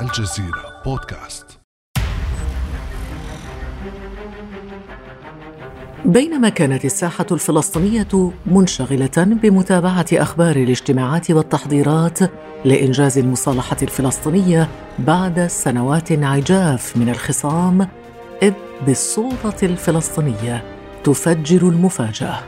[0.00, 1.46] الجزيرة بودكاست.
[6.04, 12.18] بينما كانت الساحة الفلسطينية منشغلة بمتابعة أخبار الاجتماعات والتحضيرات
[12.64, 17.88] لإنجاز المصالحة الفلسطينية بعد سنوات عجاف من الخصام
[18.42, 18.52] إذ
[18.86, 20.64] بالسلطة الفلسطينية
[21.04, 22.38] تفجر المفاجأة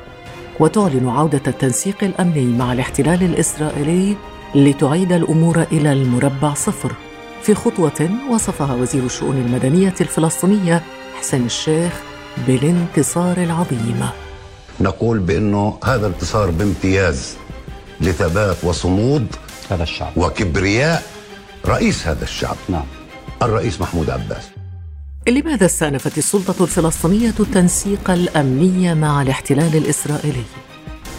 [0.60, 4.16] وتعلن عودة التنسيق الأمني مع الاحتلال الإسرائيلي
[4.54, 6.92] لتعيد الأمور إلى المربع صفر.
[7.42, 10.82] في خطوة وصفها وزير الشؤون المدنية الفلسطينية
[11.20, 11.92] حسين الشيخ
[12.46, 14.06] بالانتصار العظيم.
[14.80, 17.36] نقول بأنه هذا انتصار بامتياز
[18.00, 19.26] لثبات وصمود
[19.70, 20.12] هذا الشعب.
[20.16, 21.02] وكبرياء
[21.66, 22.56] رئيس هذا الشعب.
[22.68, 22.84] نعم.
[23.42, 24.44] الرئيس محمود عباس.
[25.28, 30.44] لماذا استأنفت السلطة الفلسطينية التنسيق الأمني مع الاحتلال الإسرائيلي؟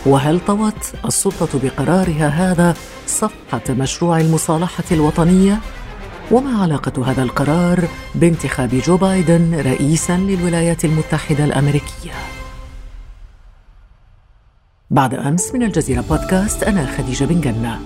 [0.05, 2.75] وهل طوت السلطة بقرارها هذا
[3.07, 5.59] صفحة مشروع المصالحة الوطنية؟
[6.31, 12.11] وما علاقة هذا القرار بانتخاب جو بايدن رئيسا للولايات المتحدة الأمريكية؟
[14.89, 17.79] بعد أمس من الجزيرة بودكاست أنا خديجة بن جنة.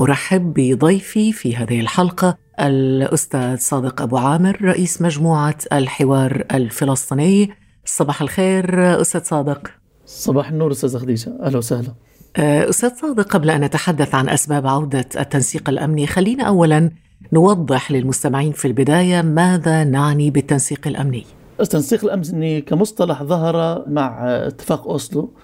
[0.00, 7.54] أرحب بضيفي في هذه الحلقة الأستاذ صادق أبو عامر رئيس مجموعة الحوار الفلسطيني.
[7.84, 9.70] صباح الخير أستاذ صادق.
[10.08, 11.32] صباح النور أستاذ خديجة.
[11.42, 11.92] أهلا وسهلا.
[12.38, 16.90] أستاذ صادق قبل أن نتحدث عن أسباب عودة التنسيق الأمني خلينا أولا
[17.32, 21.26] نوضح للمستمعين في البداية ماذا نعني بالتنسيق الأمني.
[21.60, 25.34] التنسيق الأمني كمصطلح ظهر مع اتفاق أوسلو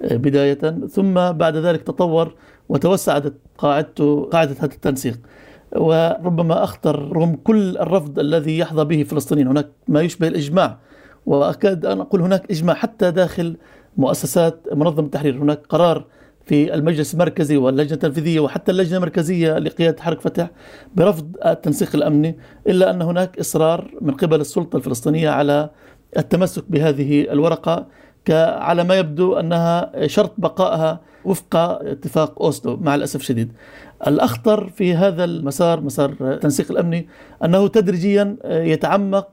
[0.00, 2.34] بداية ثم بعد ذلك تطور
[2.68, 3.24] وتوسعت
[3.58, 5.18] قاعدته قاعدة هذا التنسيق.
[5.76, 10.78] وربما أخطر رغم كل الرفض الذي يحظى به فلسطينيين هناك ما يشبه الإجماع
[11.26, 13.56] وأكاد أن أقول هناك إجماع حتى داخل
[14.00, 15.36] مؤسسات منظمة التحرير.
[15.36, 16.04] هناك قرار
[16.44, 20.50] في المجلس المركزي واللجنة التنفيذية وحتى اللجنة المركزية لقيادة حركة فتح
[20.94, 25.70] برفض التنسيق الأمني إلا أن هناك إصرار من قبل السلطة الفلسطينية على
[26.16, 27.86] التمسك بهذه الورقة
[28.30, 33.52] على ما يبدو أنها شرط بقائها وفق اتفاق أوسلو مع الأسف الشديد.
[34.06, 37.08] الأخطر في هذا المسار مسار التنسيق الأمني
[37.44, 39.28] أنه تدريجيا يتعمق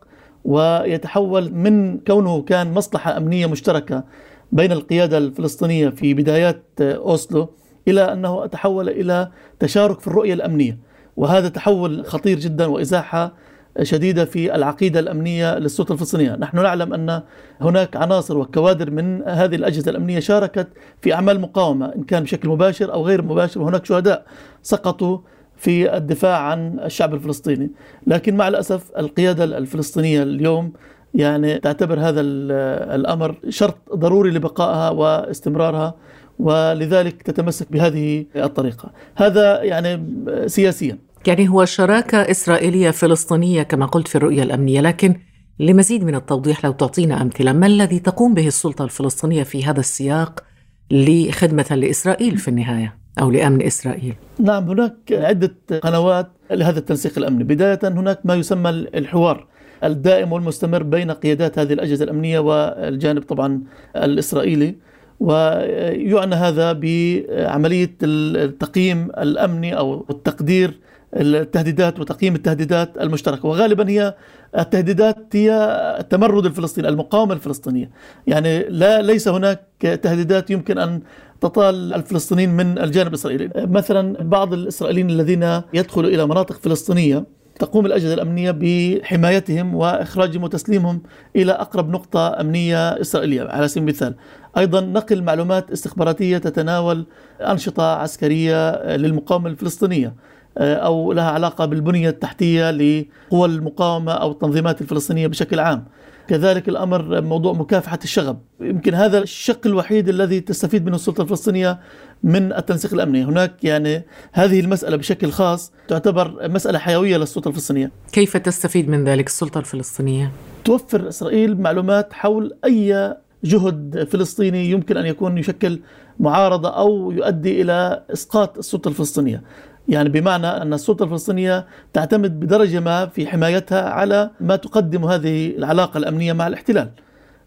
[0.45, 4.03] ويتحول من كونه كان مصلحة أمنية مشتركة
[4.51, 7.49] بين القيادة الفلسطينية في بدايات أوسلو
[7.87, 10.77] إلى أنه تحول إلى تشارك في الرؤية الأمنية.
[11.17, 13.33] وهذا تحول خطير جدا وإزاحة
[13.81, 16.35] شديدة في العقيدة الأمنية للسلطة الفلسطينية.
[16.35, 17.21] نحن نعلم أن
[17.61, 20.67] هناك عناصر وكوادر من هذه الأجهزة الأمنية شاركت
[21.01, 24.25] في أعمال مقاومة إن كان بشكل مباشر أو غير مباشر وهناك شهداء
[24.61, 25.17] سقطوا
[25.57, 27.71] في الدفاع عن الشعب الفلسطيني.
[28.07, 30.73] لكن مع الأسف القيادة الفلسطينية اليوم
[31.17, 35.93] يعني تعتبر هذا الأمر شرط ضروري لبقائها واستمرارها
[36.39, 38.91] ولذلك تتمسك بهذه الطريقة.
[39.15, 40.03] هذا يعني
[40.45, 40.97] سياسيا.
[41.27, 45.15] يعني هو شراكة إسرائيلية فلسطينية كما قلت في الرؤية الأمنية لكن
[45.59, 50.43] لمزيد من التوضيح لو تعطينا أمثلة ما الذي تقوم به السلطة الفلسطينية في هذا السياق
[50.91, 57.43] لخدمة لإسرائيل في النهاية أو لأمن إسرائيل؟ نعم هناك عدة قنوات لهذا التنسيق الأمني.
[57.43, 59.47] بداية هناك ما يسمى الحوار.
[59.83, 63.61] الدائم والمستمر بين قيادات هذه الأجهزة الأمنية والجانب طبعا
[63.95, 64.75] الإسرائيلي.
[65.19, 70.79] ويعنى هذا بعملية التقييم الأمني أو التقدير
[71.13, 73.47] التهديدات وتقييم التهديدات المشتركة.
[73.47, 74.15] وغالبا هي
[74.57, 75.51] التهديدات هي
[75.99, 77.91] التمرد الفلسطيني المقاومة الفلسطينية.
[78.27, 81.01] يعني لا ليس هناك تهديدات يمكن أن
[81.41, 83.49] تطال الفلسطينيين من الجانب الإسرائيلي.
[83.55, 91.01] مثلا بعض الإسرائيليين الذين يدخلوا إلى مناطق فلسطينية تقوم الأجهزة الأمنية بحمايتهم وإخراجهم وتسليمهم
[91.35, 93.41] إلى أقرب نقطة أمنية إسرائيلية.
[93.41, 94.15] على سبيل المثال
[94.57, 97.05] أيضا نقل معلومات استخباراتية تتناول
[97.41, 100.13] أنشطة عسكرية للمقاومة الفلسطينية
[100.57, 105.85] أو لها علاقة بالبنية التحتية لقوى المقاومة أو التنظيمات الفلسطينية بشكل عام.
[106.27, 108.39] كذلك الأمر موضوع مكافحة الشغب.
[108.61, 111.79] يمكن هذا الشق الوحيد الذي تستفيد منه السلطة الفلسطينية
[112.23, 113.23] من التنسيق الأمني.
[113.23, 117.91] هناك يعني هذه المسألة بشكل خاص تعتبر مسألة حيوية للسلطة الفلسطينية.
[118.11, 120.31] كيف تستفيد من ذلك السلطة الفلسطينية؟
[120.65, 125.79] توفر إسرائيل معلومات حول أي جهد فلسطيني يمكن أن يكون يشكل
[126.19, 129.43] معارضة أو يؤدي إلى إسقاط السلطة الفلسطينية.
[129.87, 135.97] يعني بمعنى أن السلطة الفلسطينية تعتمد بدرجة ما في حمايتها على ما تقدم هذه العلاقة
[135.97, 136.89] الأمنية مع الاحتلال.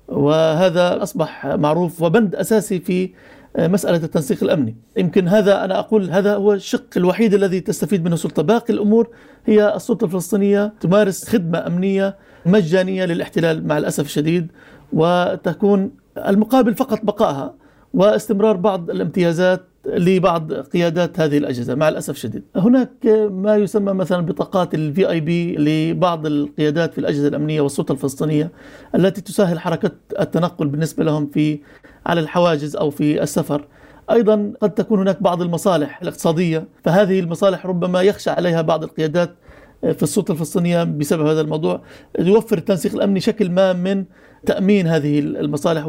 [0.08, 3.10] وهذا أصبح معروف وبند أساسي في
[3.58, 4.76] مسألة التنسيق الأمني.
[4.96, 9.08] يمكن هذا أنا أقول هذا هو الشق الوحيد الذي تستفيد منه السلطة باقي الأمور
[9.46, 12.16] هي السلطة الفلسطينية تمارس خدمة أمنية
[12.46, 14.52] مجانية للاحتلال مع الأسف الشديد
[14.92, 15.90] وتكون
[16.28, 17.54] المقابل فقط بقائها
[17.94, 22.42] واستمرار بعض الامتيازات لبعض قيادات هذه الأجهزة مع الأسف الشديد.
[22.56, 28.50] هناك ما يسمى مثلا بطاقات الفي اي بي لبعض القيادات في الأجهزة الأمنية والسلطة الفلسطينية
[28.94, 29.90] التي تسهل حركة
[30.20, 31.60] التنقل بالنسبة لهم في
[32.06, 33.66] على الحواجز أو في السفر.
[34.10, 39.34] أيضا قد تكون هناك بعض المصالح الاقتصادية فهذه المصالح ربما يخشى عليها بعض القيادات
[39.80, 41.82] في السلطة الفلسطينية بسبب هذا الموضوع
[42.18, 44.04] يوفر التنسيق الأمني شكل ما من
[44.46, 45.86] تأمين هذه المصالح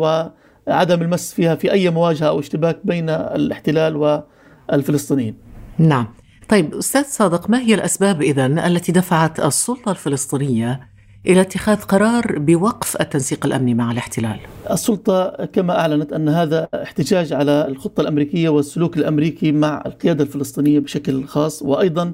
[0.67, 4.23] وعدم المس فيها في أي مواجهة أو اشتباك بين الاحتلال
[4.71, 5.35] والفلسطينيين.
[5.77, 6.07] نعم.
[6.49, 10.91] طيب أستاذ صادق ما هي الأسباب اذا التي دفعت السلطة الفلسطينية
[11.27, 14.39] إلى اتخاذ قرار بوقف التنسيق الأمني مع الاحتلال؟
[14.71, 21.25] السلطة كما أعلنت أن هذا احتجاج على الخطة الأمريكية والسلوك الأمريكي مع القيادة الفلسطينية بشكل
[21.25, 22.13] خاص وأيضا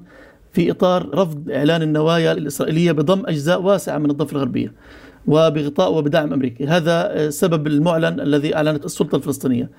[0.54, 4.74] في إطار رفض إعلان النوايا الإسرائيلية بضم أجزاء واسعة من الضفة الغربية.
[5.28, 9.70] وبغطاء وبدعم امريكي، هذا السبب المعلن الذي أعلنت السلطة الفلسطينية.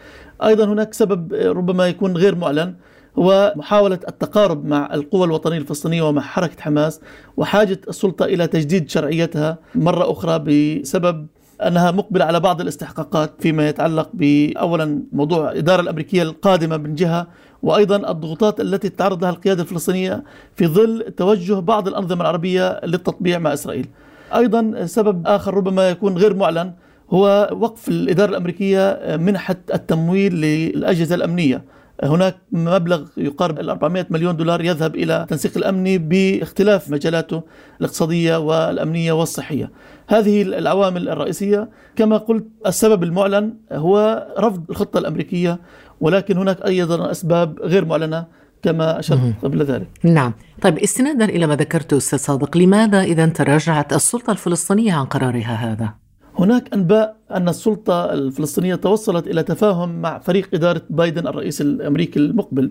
[0.45, 2.75] أيضا هناك سبب ربما يكون غير معلن
[3.19, 7.01] هو محاولة التقارب مع القوى الوطنية الفلسطينية ومع حركة حماس
[7.37, 11.27] وحاجة السلطة إلى تجديد شرعيتها مرة أخرى بسبب
[11.67, 17.27] أنها مقبلة على بعض الاستحقاقات فيما يتعلق بأولا موضوع الإدارة الأمريكية القادمة من جهة
[17.63, 20.25] وأيضا الضغوطات التي تتعرض لها القيادة الفلسطينية
[20.57, 23.87] في ظل توجه بعض الأنظمة العربية للتطبيع مع إسرائيل
[24.35, 26.73] أيضا سبب آخر ربما يكون غير معلن
[27.11, 31.65] هو وقف الإدارة الأمريكية منحة التمويل للأجهزة الأمنية.
[32.03, 37.43] هناك مبلغ يقارب ال 400 مليون دولار يذهب إلى التنسيق الامني باختلاف مجالاته
[37.81, 39.71] الاقتصادية والأمنية والصحية.
[40.09, 41.69] هذه العوامل الرئيسية.
[41.97, 45.61] كما قلت السبب المعلن هو رفض الخطة الأمريكية
[46.01, 48.27] ولكن هناك أيضا أسباب غير معلنة.
[48.63, 49.89] كما أشرت قبل ذلك.
[50.03, 50.33] نعم،
[50.63, 55.95] طيب استنادا إلى ما ذكرته أستاذ صادق، لماذا إذا تراجعت السلطة الفلسطينية عن قرارها هذا؟
[56.39, 62.71] هناك أنباء أن السلطة الفلسطينية توصلت إلى تفاهم مع فريق إدارة بايدن الرئيس الأمريكي المقبل.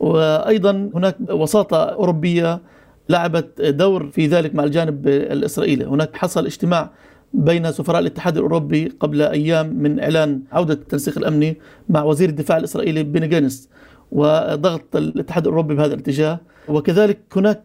[0.00, 2.60] وأيضا هناك وساطة أوروبية
[3.08, 6.90] لعبت دور في ذلك مع الجانب الإسرائيلي، هناك حصل اجتماع
[7.32, 11.56] بين سفراء الاتحاد الأوروبي قبل أيام من إعلان عودة التنسيق الأمني
[11.88, 13.68] مع وزير الدفاع الإسرائيلي غانتس.
[14.12, 16.40] وضغط الاتحاد الأوروبي بهذا الاتجاه.
[16.68, 17.62] وكذلك هناك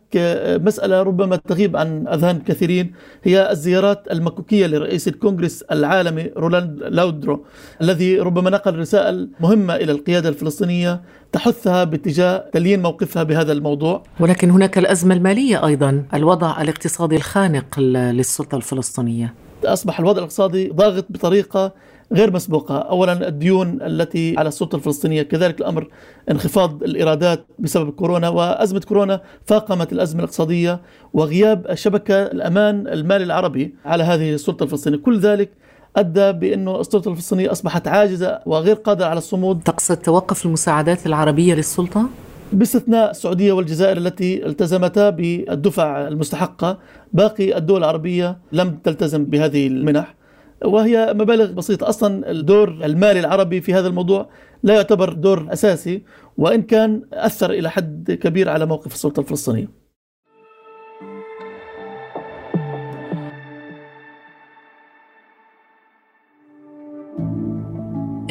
[0.62, 2.94] مسألة ربما تغيب عن أذهان كثيرين
[3.24, 7.46] هي الزيارات المكوكية لرئيس الكونغرس العالمي رونالد لاودر
[7.82, 11.02] الذي ربما نقل رسائل مهمة إلى القيادة الفلسطينية
[11.32, 14.04] تحثها باتجاه تليين موقفها بهذا الموضوع.
[14.20, 19.34] ولكن هناك الأزمة المالية أيضا الوضع الاقتصادي الخانق للسلطة الفلسطينية.
[19.66, 21.74] أصبح الوضع الاقتصادي ضاغط بطريقة
[22.14, 22.78] غير مسبوقة.
[22.78, 25.88] أولا الديون التي على السلطة الفلسطينية كذلك الأمر
[26.32, 30.82] انخفاض الإيرادات بسبب كورونا وأزمة كورونا فاقمت الأزمة الاقتصادية
[31.14, 34.98] وغياب شبكة الأمان المالي العربي على هذه السلطة الفلسطينية.
[34.98, 35.50] كل ذلك
[35.96, 39.62] أدى بأنه السلطة الفلسطينية أصبحت عاجزة وغير قادرة على الصمود.
[39.64, 42.06] تقصد توقف المساعدات العربية للسلطة؟
[42.54, 46.78] باستثناء السعودية والجزائر التي التزمتا بالدفع المستحقة
[47.14, 50.21] باقي الدول العربية لم تلتزم بهذه المنح.
[50.66, 51.90] وهي مبالغ بسيطة.
[51.90, 54.30] أصلا الدور المالي العربي في هذا الموضوع
[54.64, 56.04] لا يعتبر دور أساسي
[56.38, 59.68] وإن كان أثر إلى حد كبير على موقف السلطة الفلسطينية.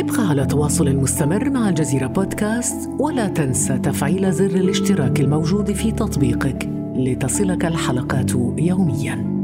[0.01, 6.69] ابقى على تواصل مستمر مع الجزيرة بودكاست ولا تنسى تفعيل زر الاشتراك الموجود في تطبيقك
[6.97, 9.40] لتصلك الحلقات يومياً.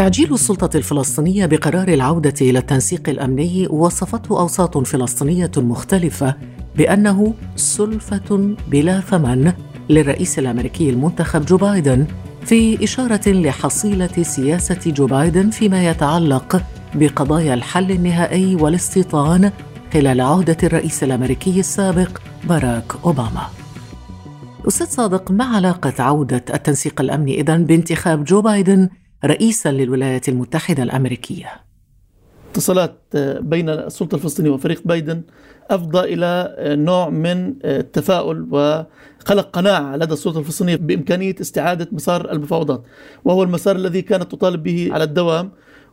[0.00, 6.34] تعجيل السلطة الفلسطينية بقرار العودة إلى التنسيق الأمني وصفته أوساط فلسطينية مختلفة
[6.76, 9.52] بأنه سلفة بلا ثمن
[9.88, 12.06] للرئيس الأمريكي المنتخب جو بايدن
[12.44, 16.62] في إشارة لحصيلة سياسة جو بايدن فيما يتعلق
[16.94, 19.50] بقضايا الحل النهائي والاستيطان
[19.92, 23.46] خلال عهدة الرئيس الأمريكي السابق باراك أوباما.
[24.68, 28.88] أستاذ صادق ما علاقة عودة التنسيق الأمني إذن بانتخاب جو بايدن
[29.24, 31.46] رئيسا للولايات المتحدة الأمريكية.
[32.50, 33.00] اتصالات
[33.40, 35.22] بين السلطة الفلسطينية وفريق بايدن
[35.70, 42.82] أفضى إلى نوع من التفاؤل وخلق قناعة لدى السلطة الفلسطينية بإمكانية استعادة مسار المفاوضات
[43.24, 45.50] وهو المسار الذي كانت تطالب به على الدوام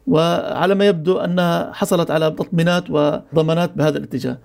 [0.07, 4.37] وعلى ما يبدو أنها حصلت على تطمينات وضمانات بهذا الاتجاه.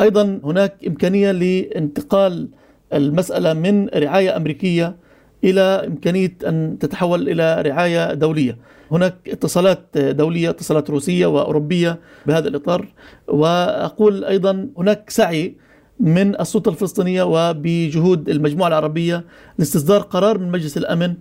[0.00, 2.48] أيضا هناك إمكانية لانتقال
[2.92, 4.96] المسألة من رعاية أمريكية
[5.44, 8.58] إلى إمكانية أن تتحول إلى رعاية دولية.
[8.90, 12.88] هناك اتصالات دولية، اتصالات روسية وأوروبية بهذا الإطار،
[13.28, 15.56] وأقول أيضا هناك سعي
[16.00, 19.24] من السلطة الفلسطينية وبجهود المجموعة العربية
[19.58, 21.14] لاستصدار قرار من مجلس الأمن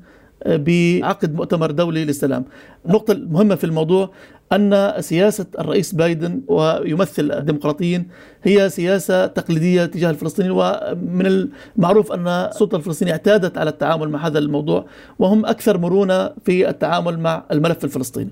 [0.48, 2.46] بعقد مؤتمر دولي للسلام.
[2.86, 4.12] النقطة المهمة في الموضوع
[4.54, 8.08] أن سياسة الرئيس بايدن ويمثل الديمقراطيين
[8.44, 14.39] هي سياسة تقليدية تجاه الفلسطينيين ومن المعروف أن السلطة الفلسطينية اعتادت على التعامل مع هذا
[14.39, 14.86] الموضوع
[15.20, 18.32] وهم أكثر مرونة في التعامل مع الملف الفلسطيني.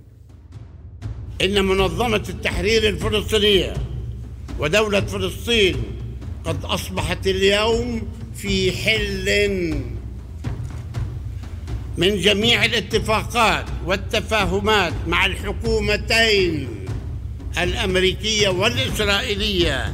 [1.42, 3.74] إن منظمة التحرير الفلسطينية
[4.60, 5.76] ودولة فلسطين
[6.46, 8.02] قد أصبحت اليوم
[8.36, 9.30] في حل
[11.98, 16.68] من جميع الاتفاقات والتفاهمات مع الحكومتين
[17.64, 19.94] الأمريكية والإسرائيلية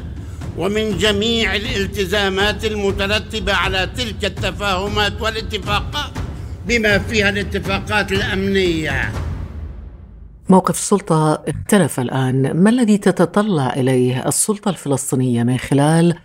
[0.58, 6.12] ومن جميع الالتزامات المترتبة على تلك التفاهمات والاتفاقات
[6.67, 9.12] بما فيها الاتفاقات الأمنية.
[10.50, 12.51] موقف السلطه اختلف الآن.
[12.63, 16.15] ما الذي تتطلع إليه السلطة الفلسطينية من خلال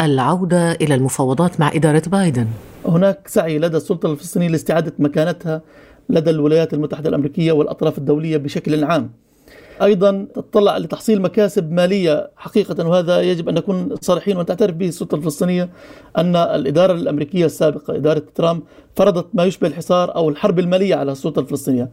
[0.00, 2.46] العودة إلى المفاوضات مع إدارة بايدن.
[2.86, 5.62] هناك سعي لدى السلطة الفلسطينية لاستعادة مكانتها
[6.08, 9.10] لدى الولايات المتحدة الأمريكية والأطراف الدولية بشكل عام.
[9.82, 15.14] أيضا تطلع لتحصيل مكاسب مالية حقيقة وهذا يجب أن نكون صريحين وان تعترف به السلطة
[15.14, 15.70] الفلسطينية
[16.16, 18.62] أن الإدارة الأمريكية السابقة إدارة ترامب
[18.94, 21.90] فرضت ما يشبه الحصار أو الحرب المالية على السلطة الفلسطينية.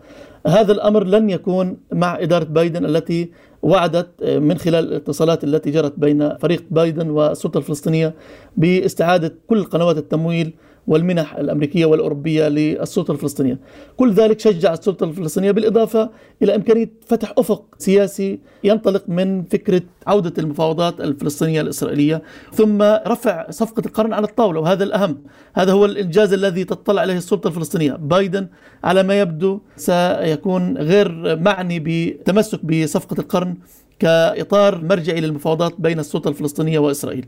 [0.48, 6.38] هذا الأمر لن يكون مع إدارة بايدن التي وعدت من خلال الاتصالات التي جرت بين
[6.38, 8.14] فريق بايدن والسلطة الفلسطينية
[8.58, 10.54] باستعادة كل قنوات التمويل
[10.88, 13.60] والمنح الأمريكية والأوروبية للسلطة الفلسطينية.
[13.98, 16.10] كل ذلك شجع السلطة الفلسطينية بالإضافة
[16.42, 22.22] إلى إمكانية فتح أفق سياسي ينطلق من فكرة عودة المفاوضات الفلسطينية الإسرائيلية
[22.54, 25.18] ثم رفع صفقة القرن على الطاولة وهذا الأهم.
[25.54, 27.94] هذا هو الإنجاز الذي تطلع عليه السلطة الفلسطينية.
[27.94, 28.48] بايدن
[28.84, 33.56] على ما يبدو سيكون غير معني بتمسك بصفقة القرن
[34.00, 37.26] كإطار مرجعي للمفاوضات بين السلطة الفلسطينية وإسرائيل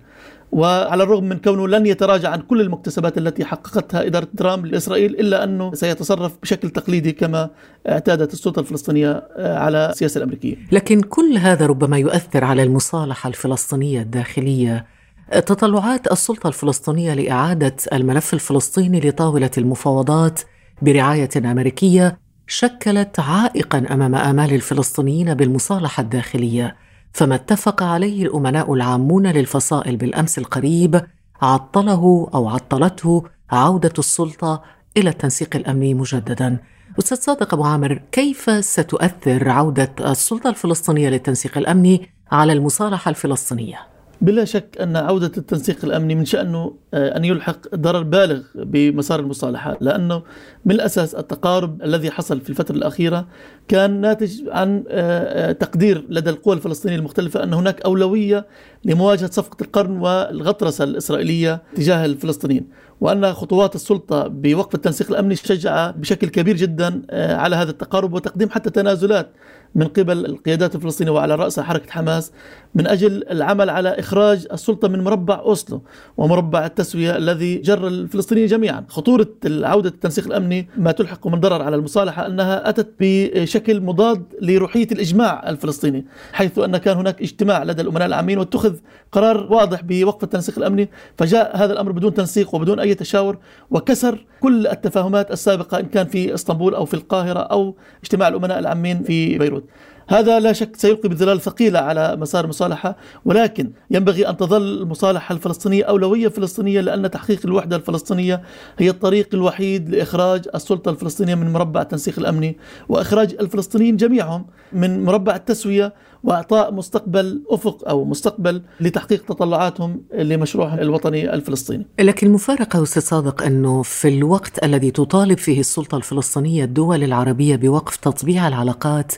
[0.51, 5.43] وعلى الرغم من كونه لن يتراجع عن كل المكتسبات التي حققتها إدارة ترامب لإسرائيل إلا
[5.43, 7.49] أنه سيتصرف بشكل تقليدي كما
[7.89, 10.55] اعتادت السلطة الفلسطينية على السياسة الأمريكية.
[10.71, 14.85] لكن كل هذا ربما يؤثر على المصالحة الفلسطينية الداخلية.
[15.31, 20.39] تطلعات السلطة الفلسطينية لإعادة الملف الفلسطيني لطاولة المفاوضات
[20.81, 26.75] برعاية أمريكية شكلت عائقا أمام آمال الفلسطينيين بالمصالحة الداخلية.
[27.15, 31.01] فما اتفق عليه الأمناء العامون للفصائل بالأمس القريب
[31.41, 34.63] عطله أو عطلته عودة السلطة
[34.97, 36.57] إلى التنسيق الامني مجددا.
[36.99, 43.94] أستاذ صادق أبو عامر كيف ستؤثر عودة السلطة الفلسطينية للتنسيق الامني على المصالحة الفلسطينية؟
[44.25, 49.77] بلا شك أن عودة التنسيق الأمني من شأنه آه، أن يلحق ضرر بالغ بمسار المصالحة
[49.81, 50.23] لأنه
[50.65, 53.27] من الأساس التقارب الذي حصل في الفترة الأخيرة
[53.67, 58.45] كان ناتج عن آه، آه، تقدير لدى القوى الفلسطينية المختلفة أن هناك أولوية
[58.85, 62.67] لمواجهة صفقة القرن والغطرسة الإسرائيلية تجاه الفلسطينيين.
[63.01, 68.69] وأن خطوات السلطة بوقف التنسيق الأمني شجع بشكل كبير جدا على هذا التقارب وتقديم حتى
[68.69, 69.31] تنازلات
[69.75, 72.31] من قبل القيادات الفلسطينية وعلى رأسها حركة حماس
[72.75, 75.81] من أجل العمل على إخراج السلطة من مربع أوسلو
[76.17, 78.85] ومربع التسوية الذي جر الفلسطينيين جميعا.
[78.89, 84.87] خطورة عودة التنسيق الأمني ما تلحق من ضرر على المصالحة أنها أتت بشكل مضاد لروحية
[84.91, 88.73] الإجماع الفلسطيني حيث أن كان هناك اجتماع لدى الأمناء العامين واتخذ
[89.11, 93.37] قرار واضح بوقف التنسيق الأمني فجاء هذا الأمر بدون تنسيق وبدون أي تشاور
[93.71, 99.03] وكسر كل التفاهمات السابقة إن كان في إسطنبول أو في القاهرة أو اجتماع الأمناء العامين
[99.03, 99.63] في بيروت.
[100.07, 105.83] هذا لا شك سيلقي بظلال ثقيلة على مسار المصالحة ولكن ينبغي أن تظل المصالحة الفلسطينية
[105.83, 108.41] أولوية فلسطينية لأن تحقيق الوحدة الفلسطينية
[108.77, 112.57] هي الطريق الوحيد لإخراج السلطة الفلسطينية من مربع التنسيق الأمني
[112.89, 115.93] وإخراج الفلسطينيين جميعهم من مربع التسوية
[116.23, 121.87] وإعطاء مستقبل أفق أو مستقبل لتحقيق تطلعاتهم لمشروعهم الوطني الفلسطيني.
[121.99, 127.95] لكن المفارقة أستاذ صادق أنه في الوقت الذي تطالب فيه السلطة الفلسطينية الدول العربية بوقف
[127.95, 129.13] تطبيع العلاقات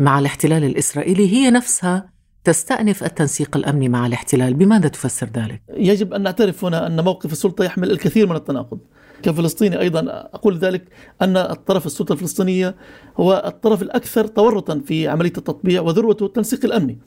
[0.00, 2.10] مع الاحتلال الإسرائيلي هي نفسها
[2.44, 4.54] تستأنف التنسيق الأمني مع الاحتلال.
[4.54, 8.78] بماذا تفسر ذلك؟ يجب أن نعترف هنا أن موقف السلطة يحمل الكثير من التناقض.
[9.22, 10.00] كفلسطيني أيضا
[10.34, 10.84] أقول ذلك
[11.22, 12.74] أن الطرف السلطة الفلسطينية
[13.16, 16.98] هو الطرف الأكثر تورطا في عملية التطبيع وذروته التنسيق الأمني.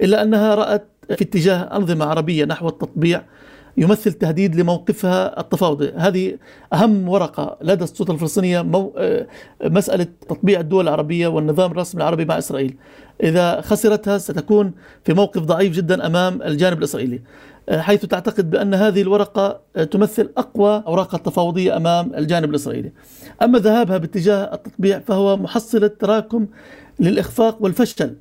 [0.00, 3.24] إلا أنها رأت في اتجاه أنظمة عربية نحو التطبيع
[3.78, 5.92] يمثل تهديد لموقفها التفاوضي.
[5.96, 6.36] هذه
[6.72, 8.94] أهم ورقة لدى السلطة الفلسطينية مو...
[8.98, 9.26] آه،
[9.64, 12.76] مسألة تطبيع الدول العربية والنظام الرسمي العربي مع إسرائيل.
[13.22, 14.72] إذا خسرتها ستكون
[15.04, 17.20] في موقف ضعيف جدا أمام الجانب الإسرائيلي.
[17.68, 22.92] آه، حيث تعتقد بأن هذه الورقة آه، تمثل أقوى أوراق التفاوضية أمام الجانب الإسرائيلي.
[23.42, 26.46] أما ذهابها باتجاه التطبيع فهو محصلة تراكم
[27.00, 28.14] للإخفاق والفشل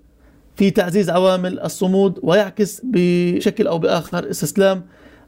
[0.56, 4.84] في تعزيز عوامل الصمود ويعكس بشكل أو بآخر استسلام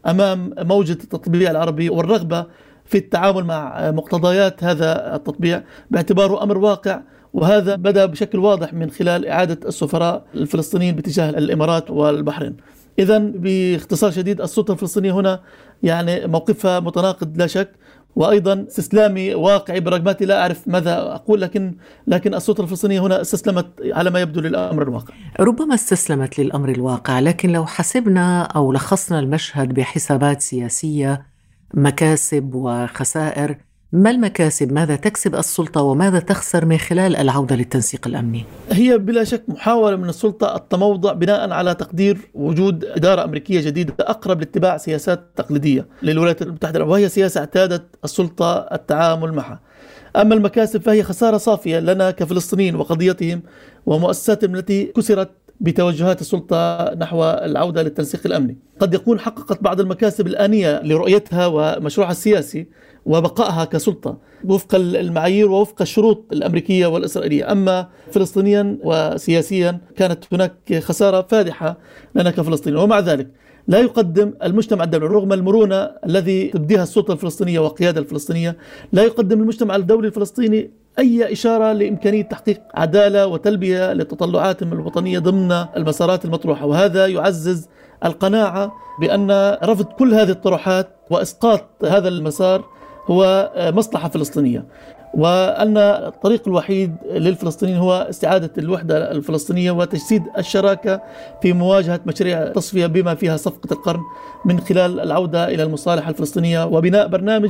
[0.07, 2.45] أمام موجة التطبيع العربي والرغبة
[2.85, 7.01] في التعامل مع مقتضيات هذا التطبيع باعتباره أمر واقع
[7.33, 12.57] وهذا بدأ بشكل واضح من خلال إعادة السفراء الفلسطينيين باتجاه الإمارات والبحرين.
[12.99, 15.39] اذا باختصار شديد السلطة الفلسطينية هنا
[15.83, 17.71] يعني موقفها متناقض لا شك
[18.15, 21.75] وأيضا استسلامي واقعي براغماتي لا أعرف ماذا أقول لكن
[22.07, 25.13] لكن السلطة الفلسطينية هنا استسلمت على ما يبدو للأمر الواقع.
[25.39, 31.25] ربما استسلمت للأمر الواقع لكن لو حسبنا أو لخصنا المشهد بحسابات سياسية
[31.73, 33.57] مكاسب وخسائر
[33.91, 39.43] ما المكاسب؟ ماذا تكسب السلطة وماذا تخسر من خلال العودة للتنسيق الأمني؟ هي بلا شك
[39.47, 45.87] محاولة من السلطة التموضع بناء على تقدير وجود إدارة أمريكية جديدة أقرب لاتباع سياسات تقليدية
[46.03, 49.59] للولايات المتحدة وهي سياسة اعتادت السلطة التعامل معها
[50.15, 53.41] أما المكاسب فهي خسارة صافية لنا كفلسطينيين وقضيتهم
[53.85, 55.29] ومؤسساتهم التي كسرت
[55.59, 62.67] بتوجهات السلطة نحو العودة للتنسيق الأمني قد يكون حققت بعض المكاسب الآنية لرؤيتها ومشروعها السياسي
[63.05, 67.51] وبقائها كسلطة وفق المعايير ووفق الشروط الأمريكية والإسرائيلية.
[67.51, 71.77] أما فلسطينيا وسياسيا كانت هناك خسارة فادحة
[72.15, 72.83] لنا كفلسطينيين.
[72.83, 73.27] ومع ذلك
[73.67, 75.75] لا يقدم المجتمع الدولي رغم المرونة
[76.05, 78.57] الذي تبديها السلطة الفلسطينية والقيادة الفلسطينية
[78.93, 86.25] لا يقدم المجتمع الدولي الفلسطيني أي إشارة لإمكانية تحقيق عدالة وتلبية لتطلعاتهم الوطنية ضمن المسارات
[86.25, 86.65] المطروحة.
[86.65, 87.67] وهذا يعزز
[88.05, 92.65] القناعة بأن رفض كل هذه الطروحات وإسقاط هذا المسار
[93.09, 94.65] هو مصلحة فلسطينية.
[95.13, 101.01] وأن الطريق الوحيد للفلسطينيين هو استعادة الوحدة الفلسطينية وتجسيد الشراكة
[101.41, 103.99] في مواجهة مشاريع التصفية بما فيها صفقة القرن
[104.45, 107.49] من خلال العودة إلى المصالحة الفلسطينية وبناء برنامج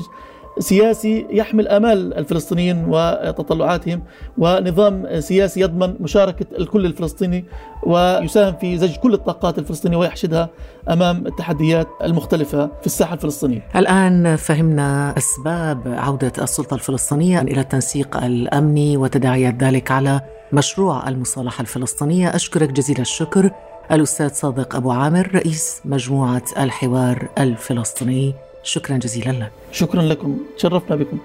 [0.59, 4.03] سياسي يحمل آمال الفلسطينيين وتطلعاتهم
[4.37, 7.45] ونظام سياسي يضمن مشاركة الكل الفلسطيني
[7.83, 10.49] ويساهم في زج كل الطاقات الفلسطينية ويحشدها
[10.89, 13.67] أمام التحديات المختلفة في الساحة الفلسطينية.
[13.75, 20.21] الآن فهمنا أسباب عودة السلطة الفلسطينية إلى التنسيق الأمني وتداعيات ذلك على
[20.53, 23.51] مشروع المصالحة الفلسطينية، أشكرك جزيل الشكر
[23.91, 29.51] الأستاذ صادق أبو عامر رئيس مجموعة الحوار الفلسطيني شكرا جزيلا لك.
[29.71, 30.37] شكرا لكم.
[30.57, 31.17] تشرفنا بكم.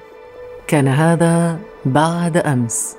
[0.67, 2.97] كان هذا بعد أمس.